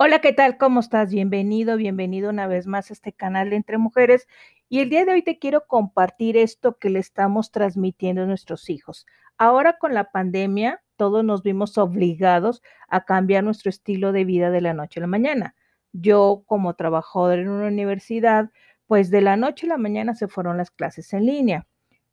[0.00, 0.58] Hola, ¿qué tal?
[0.58, 1.10] ¿Cómo estás?
[1.10, 4.28] Bienvenido, bienvenido una vez más a este canal de Entre Mujeres.
[4.68, 8.70] Y el día de hoy te quiero compartir esto que le estamos transmitiendo a nuestros
[8.70, 9.06] hijos.
[9.38, 14.60] Ahora con la pandemia, todos nos vimos obligados a cambiar nuestro estilo de vida de
[14.60, 15.56] la noche a la mañana.
[15.92, 18.50] Yo, como trabajador en una universidad,
[18.86, 21.66] pues de la noche a la mañana se fueron las clases en línea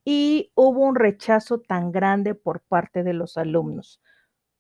[0.04, 4.02] y hubo un rechazo tan grande por parte de los alumnos.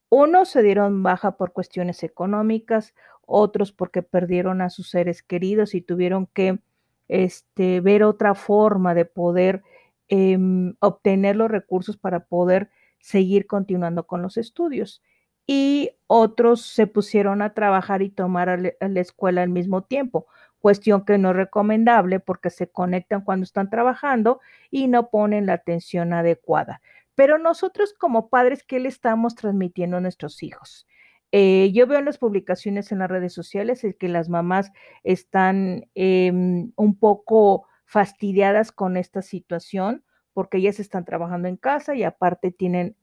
[0.09, 2.93] Unos se dieron baja por cuestiones económicas,
[3.27, 6.59] otros porque perdieron a sus seres queridos y tuvieron que
[7.07, 9.63] este, ver otra forma de poder
[10.07, 15.01] em, obtener los recursos para poder seguir continuando con los estudios.
[15.47, 20.25] Y otros se pusieron a trabajar y tomar a, la escuela al mismo tiempo,
[20.59, 24.39] cuestión que no es recomendable porque se conectan cuando están trabajando
[24.71, 26.81] y no ponen la atención adecuada.
[27.13, 30.87] Pero nosotros como padres, ¿qué le estamos transmitiendo a nuestros hijos?
[31.37, 34.71] Eh, yo veo en las publicaciones en las redes sociales el que las mamás
[35.03, 42.03] están em, un poco fastidiadas con esta situación porque ellas están trabajando en casa y
[42.03, 42.95] aparte tienen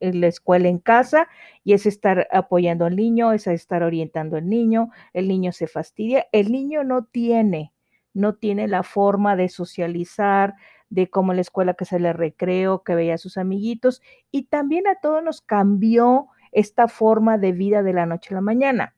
[0.00, 1.28] la escuela en casa
[1.62, 6.26] y es estar apoyando al niño, es estar orientando al niño, el niño se fastidia,
[6.32, 7.74] el niño no tiene,
[8.14, 10.54] no tiene la forma de socializar,
[10.88, 14.00] de cómo la escuela que se le recreo, que veía a sus amiguitos,
[14.30, 18.40] y también a todos nos cambió esta forma de vida de la noche a la
[18.40, 18.94] mañana.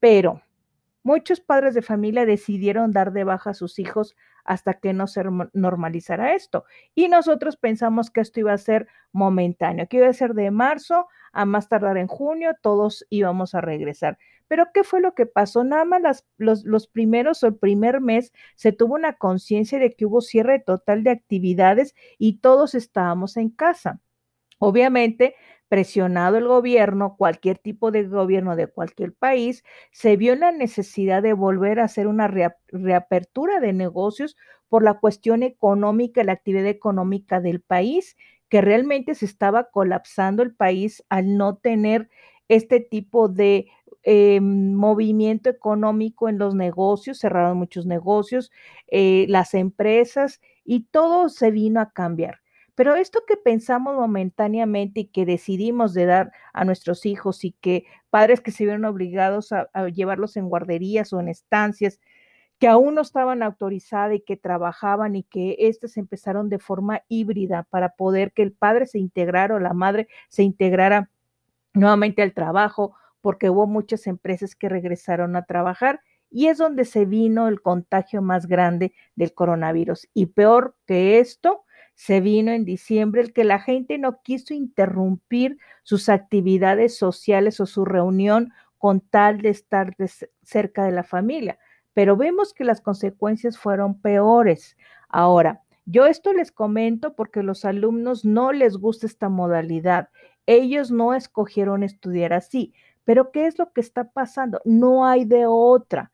[0.00, 0.42] Pero
[1.02, 5.22] muchos padres de familia decidieron dar de baja a sus hijos hasta que no se
[5.52, 6.64] normalizara esto.
[6.94, 11.06] Y nosotros pensamos que esto iba a ser momentáneo, que iba a ser de marzo
[11.32, 14.18] a más tardar en junio, todos íbamos a regresar.
[14.48, 15.64] Pero ¿qué fue lo que pasó?
[15.64, 20.04] Nada más los, los primeros o el primer mes se tuvo una conciencia de que
[20.04, 24.00] hubo cierre total de actividades y todos estábamos en casa.
[24.58, 25.34] Obviamente,
[25.72, 31.32] presionado el gobierno, cualquier tipo de gobierno de cualquier país, se vio la necesidad de
[31.32, 34.36] volver a hacer una reapertura de negocios
[34.68, 38.18] por la cuestión económica, la actividad económica del país,
[38.50, 42.10] que realmente se estaba colapsando el país al no tener
[42.48, 43.68] este tipo de
[44.02, 48.52] eh, movimiento económico en los negocios, cerraron muchos negocios,
[48.88, 52.40] eh, las empresas y todo se vino a cambiar.
[52.74, 57.84] Pero esto que pensamos momentáneamente y que decidimos de dar a nuestros hijos y que
[58.10, 62.00] padres que se vieron obligados a, llevarlos en guarderías o en estancias
[62.58, 67.64] que aún no estaban autorizadas y que trabajaban y que éstas empezaron de forma híbrida
[67.70, 71.10] para poder que el padre se integrara o la madre se integrara
[71.74, 76.00] nuevamente al trabajo porque hubo muchas empresas que regresaron a trabajar
[76.30, 80.08] y es donde se vino el contagio más grande del coronavirus.
[80.14, 85.58] Y peor que esto, se vino en diciembre el que la gente no quiso interrumpir
[85.82, 89.94] sus actividades sociales o su reunión con tal de estar
[90.42, 91.58] cerca de la familia.
[91.94, 94.76] Pero vemos que las consecuencias fueron peores.
[95.08, 100.08] Ahora, yo esto les comento porque los alumnos no les gusta esta modalidad.
[100.46, 102.72] Ellos no escogieron estudiar así.
[103.04, 104.60] Pero ¿qué es lo que está pasando?
[104.64, 106.12] No hay de otra.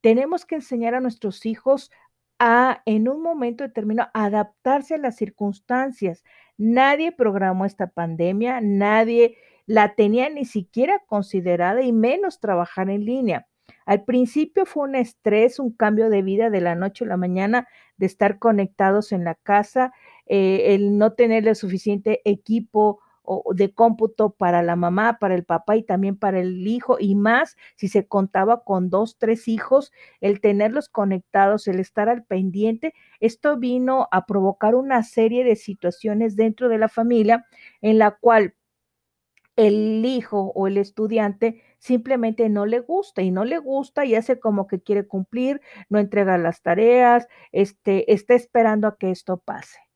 [0.00, 1.90] Tenemos que enseñar a nuestros hijos
[2.38, 6.24] a, en un momento determinado, adaptarse a las circunstancias.
[6.56, 13.46] Nadie programó esta pandemia, nadie la tenía ni siquiera considerada y menos trabajar en línea.
[13.86, 17.68] Al principio fue un estrés, un cambio de vida de la noche a la mañana,
[17.96, 19.92] de estar conectados en la casa,
[20.26, 23.00] eh, el no tener el suficiente equipo
[23.54, 27.56] de cómputo para la mamá, para el papá y también para el hijo y más
[27.76, 33.56] si se contaba con dos, tres hijos, el tenerlos conectados, el estar al pendiente, esto
[33.58, 37.46] vino a provocar una serie de situaciones dentro de la familia
[37.80, 38.54] en la cual
[39.56, 44.38] el hijo o el estudiante simplemente no le gusta y no le gusta y hace
[44.38, 49.87] como que quiere cumplir, no entrega las tareas, este, está esperando a que esto pase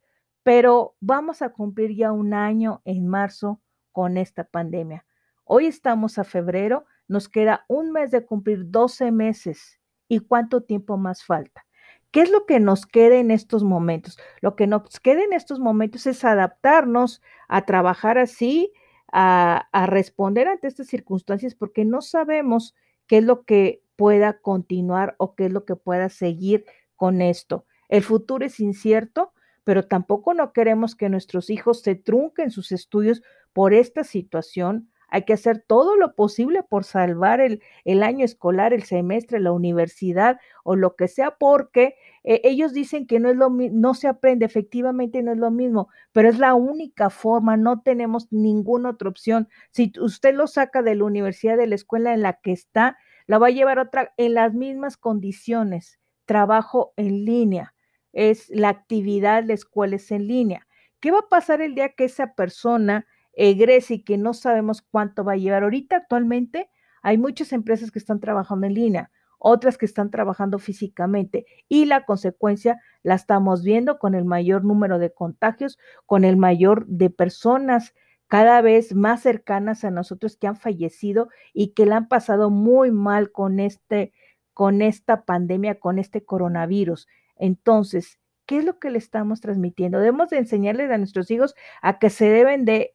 [0.42, 3.60] pero vamos a cumplir ya un año en marzo
[3.92, 5.04] con esta pandemia.
[5.44, 9.80] Hoy estamos a febrero, nos queda un mes de cumplir 12 meses.
[10.08, 11.64] ¿Y cuánto tiempo más falta?
[12.10, 14.18] ¿Qué es lo que nos queda en estos momentos?
[14.40, 18.72] Lo que nos queda en estos momentos es adaptarnos a trabajar así,
[19.10, 22.74] a, a responder ante estas circunstancias, porque no sabemos
[23.06, 26.66] qué es lo que pueda continuar o qué es lo que pueda seguir
[26.96, 27.64] con esto.
[27.88, 29.32] El futuro es incierto,
[29.64, 33.22] pero tampoco no queremos que nuestros hijos se trunquen sus estudios
[33.52, 34.88] por esta situación.
[35.08, 40.40] Hay que hacer todo lo posible por salvar el, año escolar, el semestre, la universidad
[40.64, 44.46] o lo que sea, porque eh, ellos dicen que no es lo no se aprende,
[44.46, 49.48] efectivamente no es lo mismo, pero es la única forma, no tenemos ninguna otra opción.
[49.70, 53.36] Si usted lo saca de la universidad, de la escuela en la que está, la
[53.38, 57.74] va a llevar otra en las mismas condiciones, trabajo en línea,
[58.12, 60.66] es la actividad, la escuela es en línea.
[61.00, 65.24] ¿Qué va a pasar el día que esa persona egrese y que no sabemos cuánto
[65.24, 65.64] va a llevar?
[65.64, 66.70] Ahorita actualmente
[67.02, 72.04] hay muchas empresas que están trabajando en línea, otras que están trabajando físicamente y la
[72.04, 77.94] consecuencia la estamos viendo con el mayor número de contagios, con el mayor de personas
[78.28, 82.90] cada vez más cercanas a nosotros que han fallecido y que la han pasado muy
[82.90, 84.12] mal con este
[84.54, 87.08] con esta pandemia, con este coronavirus.
[87.36, 89.98] Entonces, ¿qué es lo que le estamos transmitiendo?
[89.98, 92.94] Debemos de enseñarles a nuestros hijos a que se deben de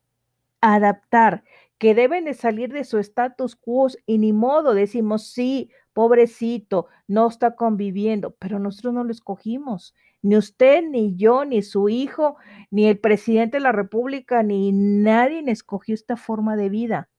[0.61, 1.43] adaptar,
[1.77, 7.27] que deben de salir de su status quo y ni modo, decimos, sí, pobrecito, no
[7.27, 9.95] está conviviendo, pero nosotros no lo escogimos.
[10.23, 12.37] Ni usted, ni yo, ni su hijo,
[12.71, 17.09] ni el presidente de la República, ni nadie escogió esta forma de vida,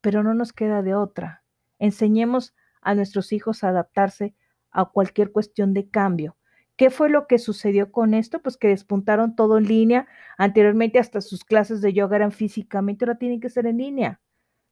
[0.00, 1.42] pero no nos queda de otra.
[1.78, 4.34] Enseñemos a nuestros hijos a adaptarse
[4.70, 6.36] a cualquier cuestión de cambio.
[6.76, 8.40] ¿Qué fue lo que sucedió con esto?
[8.40, 10.08] Pues que despuntaron todo en línea.
[10.36, 14.20] Anteriormente hasta sus clases de yoga eran físicamente, ahora tienen que ser en línea.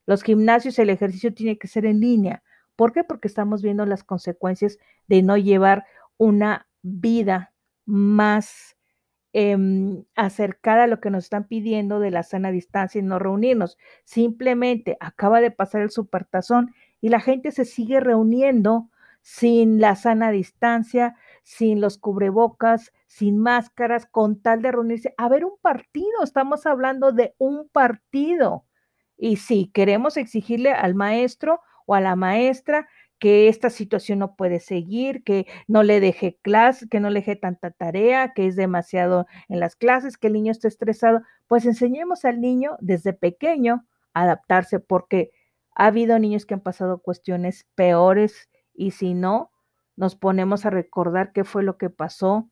[0.06, 2.42] Los gimnasios, el ejercicio tiene que ser en línea.
[2.74, 3.04] ¿Por qué?
[3.04, 5.84] Porque estamos viendo las consecuencias de no llevar
[6.16, 7.52] una vida
[7.84, 8.76] más
[9.32, 13.78] em, acercada a lo que nos están pidiendo de la sana distancia y no reunirnos.
[14.04, 18.90] Simplemente acaba de pasar el supertazón y la gente se sigue reuniendo
[19.22, 25.44] sin la sana distancia, sin los cubrebocas, sin máscaras, con tal de reunirse a ver
[25.44, 26.22] un partido.
[26.22, 28.64] Estamos hablando de un partido.
[29.16, 32.88] Y si queremos exigirle al maestro o a la maestra
[33.22, 37.36] que esta situación no puede seguir, que no le deje clase, que no le deje
[37.36, 42.24] tanta tarea, que es demasiado en las clases, que el niño esté estresado, pues enseñemos
[42.24, 45.30] al niño desde pequeño a adaptarse, porque
[45.76, 49.51] ha habido niños que han pasado cuestiones peores y si no,
[50.02, 52.50] nos ponemos a recordar qué fue lo que pasó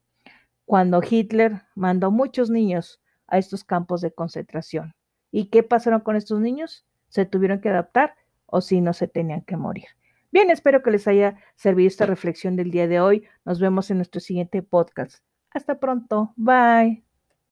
[0.66, 4.94] cuando Hitler mandó muchos niños a estos campos de concentración.
[5.32, 6.86] ¿Y qué pasaron con estos niños?
[7.08, 8.14] Se tuvieron que adaptar
[8.46, 9.86] o si no se tenían que morir.
[10.30, 13.26] Bien, espero que les haya servido esta reflexión del día de hoy.
[13.44, 15.24] Nos vemos en nuestro siguiente podcast.
[15.50, 16.32] Hasta pronto.
[16.36, 17.09] Bye.